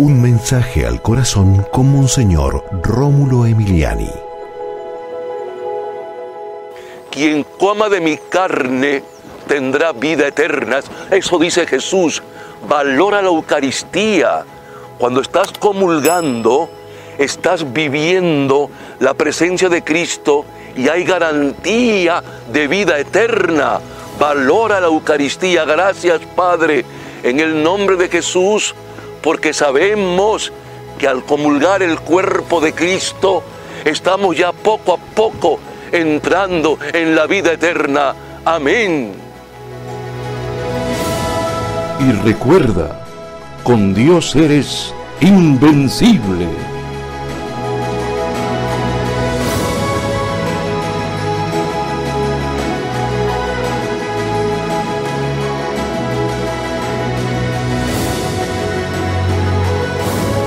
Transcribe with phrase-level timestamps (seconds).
[0.00, 4.08] Un mensaje al corazón con Monseñor Rómulo Emiliani.
[7.10, 9.02] Quien coma de mi carne
[9.46, 10.80] tendrá vida eterna.
[11.10, 12.22] Eso dice Jesús.
[12.66, 14.46] Valora la Eucaristía.
[14.96, 16.70] Cuando estás comulgando,
[17.18, 18.70] estás viviendo
[19.00, 23.80] la presencia de Cristo y hay garantía de vida eterna.
[24.18, 25.66] Valora la Eucaristía.
[25.66, 26.86] Gracias, Padre,
[27.22, 28.74] en el nombre de Jesús,
[29.22, 30.52] porque sabemos
[30.98, 33.42] que al comulgar el cuerpo de Cristo,
[33.84, 35.58] estamos ya poco a poco
[35.92, 38.14] entrando en la vida eterna.
[38.44, 39.12] Amén.
[42.00, 43.04] Y recuerda,
[43.62, 46.69] con Dios eres invencible.